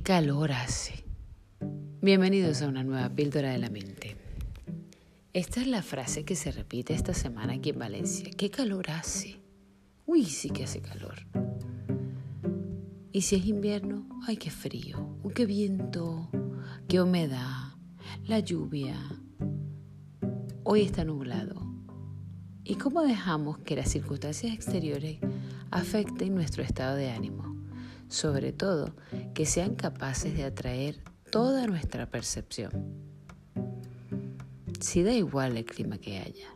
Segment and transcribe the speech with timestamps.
[0.00, 1.04] calor hace?
[2.00, 4.16] Bienvenidos a una nueva píldora de la mente.
[5.32, 8.30] Esta es la frase que se repite esta semana aquí en Valencia.
[8.36, 9.40] ¿Qué calor hace?
[10.06, 11.26] Uy, sí que hace calor.
[13.12, 16.28] Y si es invierno, ay, qué frío, qué viento,
[16.88, 17.74] qué humedad,
[18.26, 18.96] la lluvia.
[20.64, 21.62] Hoy está nublado.
[22.64, 25.18] ¿Y cómo dejamos que las circunstancias exteriores
[25.70, 27.53] afecten nuestro estado de ánimo?
[28.14, 28.94] Sobre todo
[29.34, 32.70] que sean capaces de atraer toda nuestra percepción.
[34.80, 36.46] Si da igual el clima que haya,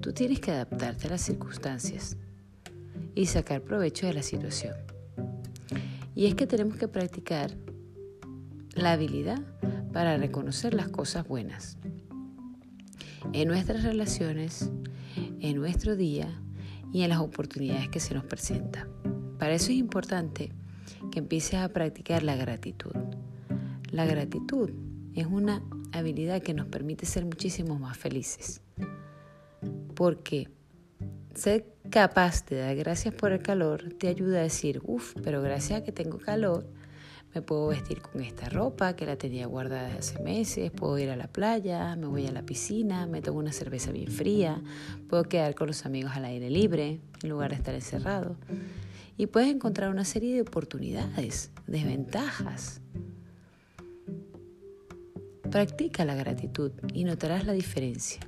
[0.00, 2.16] tú tienes que adaptarte a las circunstancias
[3.16, 4.74] y sacar provecho de la situación.
[6.14, 7.50] Y es que tenemos que practicar
[8.74, 9.40] la habilidad
[9.92, 11.78] para reconocer las cosas buenas
[13.32, 14.70] en nuestras relaciones,
[15.40, 16.28] en nuestro día
[16.92, 18.88] y en las oportunidades que se nos presentan.
[19.38, 20.52] Para eso es importante
[21.10, 22.92] que empieces a practicar la gratitud.
[23.90, 24.70] La gratitud
[25.14, 28.60] es una habilidad que nos permite ser muchísimo más felices.
[29.94, 30.48] Porque
[31.34, 35.80] ser capaz de dar gracias por el calor te ayuda a decir, uff, pero gracias
[35.80, 36.66] a que tengo calor,
[37.34, 41.16] me puedo vestir con esta ropa que la tenía guardada hace meses, puedo ir a
[41.16, 44.62] la playa, me voy a la piscina, me tomo una cerveza bien fría,
[45.08, 48.36] puedo quedar con los amigos al aire libre en lugar de estar encerrado
[49.16, 52.80] y puedes encontrar una serie de oportunidades, desventajas.
[55.50, 58.20] Practica la gratitud y notarás la diferencia.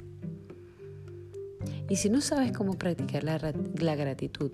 [1.91, 4.53] Y si no sabes cómo practicar la, gratitud,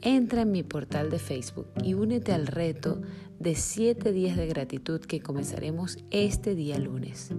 [0.00, 3.00] entra en mi portal de Facebook y únete al reto
[3.38, 7.30] de 7 días de gratitud que comenzaremos este día lunes.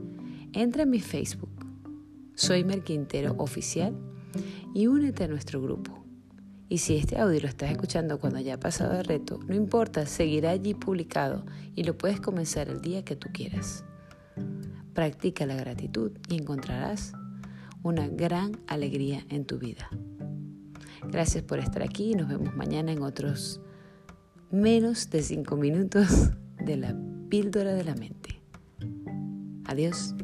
[0.53, 1.49] Entra en mi Facebook,
[2.33, 3.93] soy Merquintero Oficial,
[4.73, 6.04] y únete a nuestro grupo.
[6.67, 10.51] Y si este audio lo estás escuchando cuando haya pasado el reto, no importa, seguirá
[10.51, 13.83] allí publicado y lo puedes comenzar el día que tú quieras.
[14.93, 17.13] Practica la gratitud y encontrarás
[17.83, 19.89] una gran alegría en tu vida.
[21.11, 23.61] Gracias por estar aquí y nos vemos mañana en otros
[24.49, 26.31] menos de cinco minutos
[26.65, 26.95] de la
[27.29, 28.41] píldora de la mente.
[29.65, 30.15] Adiós.